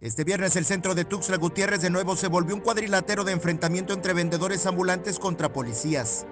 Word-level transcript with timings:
Este 0.00 0.24
viernes 0.24 0.56
el 0.56 0.64
centro 0.64 0.94
de 0.94 1.04
Tuxtla 1.04 1.36
Gutiérrez 1.36 1.82
de 1.82 1.90
nuevo 1.90 2.16
se 2.16 2.26
volvió 2.26 2.54
un 2.54 2.62
cuadrilátero 2.62 3.22
de 3.22 3.32
enfrentamiento 3.32 3.92
entre 3.92 4.14
vendedores 4.14 4.64
ambulantes 4.64 5.18
contra 5.18 5.52
policías. 5.52 6.26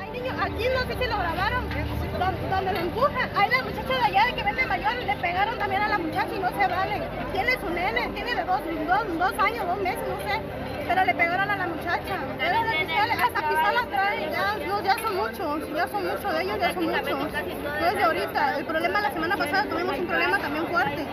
Ay, 0.00 0.12
niño, 0.12 0.30
aquí 0.40 0.66
no 0.72 0.86
sé 0.86 1.02
si 1.02 1.10
lo 1.10 1.18
grabaron, 1.18 1.64
donde, 1.68 2.48
donde 2.48 2.72
lo 2.74 2.78
empujan. 2.78 3.28
Hay 3.36 3.50
la 3.50 3.62
muchacha 3.64 3.88
de 3.88 4.04
allá 4.04 4.26
de 4.26 4.34
que 4.36 4.44
vende 4.44 4.66
mayor, 4.66 4.94
le 4.94 5.16
pegaron 5.16 5.58
también 5.58 5.82
a 5.82 5.88
la 5.88 5.98
muchacha 5.98 6.28
y 6.32 6.38
no 6.38 6.48
se 6.50 6.68
vale. 6.68 7.02
Tiene 7.32 7.58
su 7.58 7.68
nene, 7.70 8.08
tiene 8.14 8.34
de 8.36 8.44
dos, 8.44 8.60
dos, 8.86 9.18
dos 9.18 9.44
años, 9.44 9.66
dos 9.66 9.80
meses, 9.82 10.04
no 10.08 10.18
sé. 10.18 10.40
Pero 10.86 11.04
le 11.04 11.14
pegaron 11.16 11.50
a 11.50 11.56
la 11.56 11.66
muchacha. 11.66 12.14
Hasta 13.20 13.48
pistolas 13.48 13.88
traen, 13.90 14.30
ya, 14.30 14.56
no, 14.64 14.82
ya 14.84 14.94
son 14.94 15.16
muchos, 15.16 15.74
ya 15.74 15.88
son 15.88 16.06
muchos 16.06 16.32
de 16.34 16.42
ellos, 16.42 16.58
ya 16.60 16.72
son 16.72 16.84
muchos. 16.84 17.32
No 17.80 17.86
es 17.86 17.94
de 17.94 18.02
ahorita. 18.04 18.58
El 18.58 18.64
problema 18.64 19.00
la 19.00 19.12
semana 19.12 19.36
pasada 19.36 19.64
tuvimos 19.68 19.98
un 19.98 20.06
problema 20.06 20.38
también 20.38 20.66
fuerte. 20.68 21.04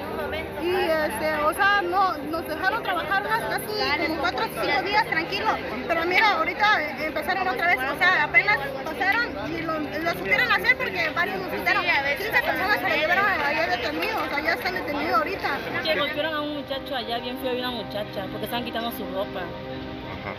Y 0.61 0.75
este, 1.15 1.33
o 1.43 1.53
sea, 1.53 1.81
no, 1.81 2.17
nos 2.17 2.47
dejaron 2.47 2.83
trabajar 2.83 3.25
unas 3.25 3.41
casi 3.41 4.05
como 4.07 4.19
cuatro 4.19 4.45
o 4.45 4.47
cinco 4.49 4.83
días 4.83 5.05
tranquilo. 5.07 5.47
Pero 5.87 6.05
mira, 6.05 6.31
ahorita 6.33 7.05
empezaron 7.05 7.47
otra 7.47 7.67
vez, 7.67 7.77
o 7.77 7.97
sea, 7.97 8.23
apenas 8.23 8.57
pasaron 8.83 9.27
y 9.51 9.61
lo, 9.61 9.79
lo 9.79 10.11
supieron 10.11 10.51
hacer 10.51 10.77
porque 10.77 11.09
varios 11.15 11.37
nos 11.39 11.49
quitaron. 11.49 11.85
15 11.85 12.31
personas 12.31 12.79
se 12.79 12.89
lo 12.89 12.95
llevaron 12.95 13.25
allá 13.25 13.67
detenidos, 13.67 14.21
o 14.21 14.29
sea, 14.29 14.39
ya 14.41 14.53
están 14.53 14.73
detenidos 14.73 15.17
ahorita. 15.17 15.57
Que 15.83 15.99
golpearon 15.99 16.33
a 16.33 16.41
un 16.41 16.53
muchacho 16.55 16.95
allá 16.95 17.17
bien 17.19 17.37
feo 17.39 17.53
y 17.53 17.59
una 17.59 17.71
muchacha 17.71 18.25
porque 18.31 18.45
están 18.45 18.65
quitando 18.65 18.91
su 18.91 19.05
ropa. 19.13 19.41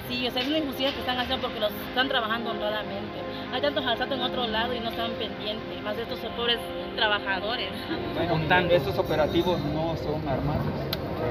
Sí, 0.09 0.27
o 0.27 0.31
sea, 0.31 0.43
es 0.43 0.49
una 0.49 0.59
injusticia 0.59 0.93
que 0.93 1.01
están 1.01 1.19
haciendo 1.19 1.43
porque 1.47 1.61
los 1.61 1.73
están 1.89 2.09
trabajando 2.09 2.51
honradamente. 2.51 3.19
Hay 3.53 3.61
tantos 3.61 3.85
asaltos 3.85 4.19
en 4.19 4.25
otro 4.25 4.47
lado 4.47 4.75
y 4.75 4.81
no 4.81 4.91
están 4.91 5.11
pendientes, 5.13 5.83
más 5.83 5.97
de 5.97 6.03
estos 6.03 6.19
pobres 6.37 6.59
trabajadores. 6.95 7.71
Bueno, 8.15 8.67
estos 8.71 8.99
operativos 8.99 9.59
no 9.75 9.97
son 9.97 10.29
armados, 10.29 10.67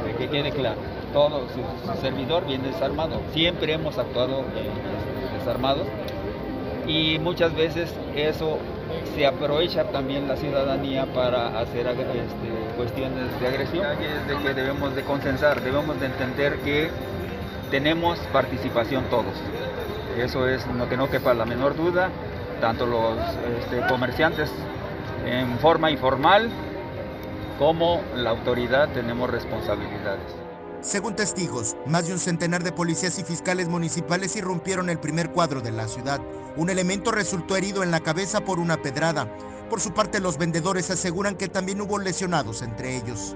eh, 0.08 0.16
que 0.18 0.30
quede 0.30 0.52
claro. 0.52 0.80
Todo 1.14 1.48
su, 1.50 2.02
servidor 2.02 2.46
viene 2.46 2.68
desarmado. 2.68 3.22
Siempre 3.34 3.74
hemos 3.74 3.98
actuado 3.98 4.42
eh, 4.42 4.70
desarmados 5.40 5.88
y 6.86 7.18
muchas 7.20 7.56
veces 7.56 7.94
eso 8.16 8.60
se 9.16 9.26
aprovecha 9.26 9.86
también 9.86 10.28
la 10.28 10.36
ciudadanía 10.36 11.06
para 11.06 11.60
hacer 11.60 11.88
este, 11.88 12.76
cuestiones 12.76 13.40
de 13.40 13.48
agresión. 13.48 13.88
de 14.28 14.38
que 14.44 14.54
debemos 14.54 14.94
de 14.96 15.04
consensar, 15.04 15.62
debemos 15.62 16.00
de 16.00 16.08
entender 16.08 16.60
que 16.60 16.90
tenemos 17.72 18.20
participación 18.32 19.06
todos. 19.10 19.36
Eso 20.18 20.48
es 20.48 20.66
lo 20.68 20.88
que 20.88 20.98
no 20.98 21.10
quepa 21.10 21.34
la 21.34 21.46
menor 21.46 21.76
duda, 21.76 22.10
tanto 22.62 22.86
los 22.86 23.18
este, 23.60 23.86
comerciantes 23.88 24.50
en 25.26 25.58
forma 25.60 25.92
informal 25.92 26.50
como 27.58 28.02
la 28.16 28.32
autoridad 28.32 28.90
tenemos 28.90 29.30
responsabilidades. 29.30 30.36
Según 30.82 31.16
testigos, 31.16 31.76
más 31.88 32.06
de 32.06 32.14
un 32.14 32.20
centenar 32.20 32.64
de 32.64 32.72
policías 32.72 33.18
y 33.18 33.24
fiscales 33.24 33.68
municipales 33.68 34.36
irrumpieron 34.36 34.90
el 34.90 35.00
primer 35.00 35.32
cuadro 35.32 35.62
de 35.62 35.72
la 35.72 35.88
ciudad. 35.88 36.22
Un 36.58 36.70
elemento 36.70 37.12
resultó 37.12 37.56
herido 37.56 37.82
en 37.82 37.92
la 37.92 38.02
cabeza 38.02 38.42
por 38.42 38.60
una 38.60 38.78
pedrada. 38.78 39.28
Por 39.70 39.82
su 39.82 39.94
parte, 39.94 40.20
los 40.20 40.38
vendedores 40.38 40.92
aseguran 40.92 41.38
que 41.38 41.48
también 41.48 41.82
hubo 41.82 41.98
lesionados 41.98 42.62
entre 42.62 42.98
ellos. 42.98 43.36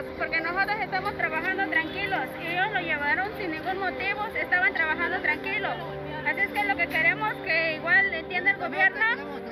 Detenidos, 0.00 0.18
porque 0.18 0.40
nosotros 0.40 0.76
estamos 0.82 1.16
trabajando 1.16 1.68
tranquilos 1.70 2.20
y 2.40 2.46
ellos 2.46 2.72
lo 2.72 2.80
llevaron 2.80 3.28
sin 3.38 3.50
ningún 3.50 3.78
motivo, 3.78 4.26
estaban 4.40 4.74
trabajando 4.74 5.20
tranquilos. 5.20 5.72
Así 6.26 6.40
es 6.40 6.50
que 6.50 6.64
lo 6.64 6.76
que 6.76 6.86
queremos 6.88 7.34
que 7.44 7.76
igual 7.76 8.14
entienda 8.14 8.50
el 8.52 8.58
gobierno, 8.58 9.00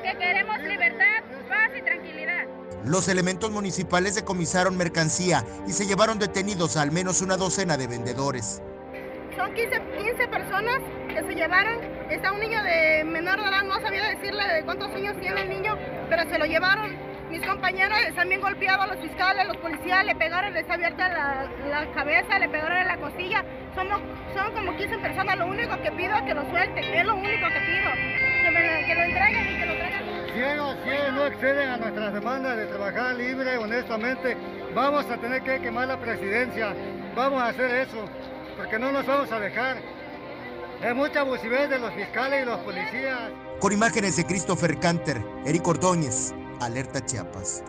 que 0.02 0.18
queremos 0.18 0.58
libertad, 0.60 1.22
paz 1.48 1.70
y 1.76 1.82
tranquilidad. 1.82 2.44
Los 2.84 3.08
elementos 3.08 3.50
municipales 3.50 4.14
decomisaron 4.14 4.76
mercancía 4.76 5.44
y 5.66 5.72
se 5.72 5.86
llevaron 5.86 6.18
detenidos 6.18 6.76
a 6.76 6.82
al 6.82 6.92
menos 6.92 7.22
una 7.22 7.36
docena 7.36 7.76
de 7.76 7.86
vendedores. 7.86 8.62
Son 9.36 9.54
15, 9.54 9.82
15 9.98 10.28
personas 10.28 10.78
que 11.08 11.22
se 11.22 11.34
llevaron. 11.34 11.80
Está 12.10 12.32
un 12.32 12.40
niño 12.40 12.62
de 12.62 13.04
menor 13.04 13.40
de 13.40 13.48
edad, 13.48 13.62
no 13.62 13.80
sabía 13.80 14.04
decirle 14.08 14.42
de 14.54 14.64
cuántos 14.64 14.90
años 14.94 15.16
tiene 15.20 15.42
el 15.42 15.48
niño, 15.48 15.76
pero 16.08 16.28
se 16.28 16.38
lo 16.38 16.46
llevaron. 16.46 17.17
Mis 17.30 17.46
compañeros 17.46 17.98
están 18.08 18.28
bien 18.30 18.40
golpeados, 18.40 18.88
los 18.88 18.98
fiscales, 19.00 19.46
los 19.46 19.56
policías 19.58 20.02
le 20.06 20.14
pegaron, 20.14 20.54
les 20.54 20.68
abierta 20.70 21.08
la, 21.08 21.50
la, 21.68 21.92
cabeza, 21.92 22.38
le 22.38 22.48
pegaron 22.48 22.78
en 22.78 22.88
la 22.88 22.96
costilla. 22.96 23.44
Somos, 23.74 24.00
son 24.34 24.54
como 24.54 24.74
15 24.74 24.98
personas, 24.98 25.36
lo 25.36 25.46
único 25.46 25.76
que 25.82 25.92
pido 25.92 26.16
es 26.16 26.22
que 26.22 26.32
lo 26.32 26.48
suelten, 26.48 26.82
es 26.82 27.04
lo 27.04 27.16
único 27.16 27.46
que 27.48 27.60
pido, 27.60 27.90
que, 28.42 28.50
me, 28.50 28.86
que 28.86 28.94
lo 28.94 29.02
entreguen 29.02 29.46
y 29.46 29.58
que 29.58 29.66
lo 29.66 29.74
traigan. 29.74 30.02
Si 30.32 30.40
ellos, 30.40 30.76
si 30.82 30.90
ellos 30.90 31.12
no 31.12 31.26
exceden 31.26 31.68
a 31.68 31.76
nuestras 31.76 32.14
demandas 32.14 32.56
de 32.56 32.66
trabajar 32.66 33.14
libre, 33.16 33.58
honestamente, 33.58 34.36
vamos 34.74 35.04
a 35.10 35.16
tener 35.18 35.42
que 35.42 35.60
quemar 35.60 35.88
la 35.88 36.00
presidencia, 36.00 36.74
vamos 37.14 37.42
a 37.42 37.48
hacer 37.48 37.88
eso, 37.88 38.08
porque 38.56 38.78
no 38.78 38.90
nos 38.90 39.06
vamos 39.06 39.30
a 39.30 39.38
dejar. 39.38 39.76
Hay 40.82 40.94
mucha 40.94 41.20
abusividad 41.20 41.68
de 41.68 41.78
los 41.78 41.92
fiscales 41.92 42.42
y 42.42 42.46
los 42.46 42.58
policías. 42.60 43.32
Con 43.60 43.72
imágenes 43.72 44.16
de 44.16 44.24
Christopher 44.24 44.78
Canter, 44.78 45.20
Eric 45.44 45.66
Ordóñez, 45.66 46.32
Alerta 46.60 47.00
Chiapas. 47.00 47.62